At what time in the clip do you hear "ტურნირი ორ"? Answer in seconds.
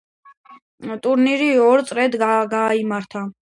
1.03-1.85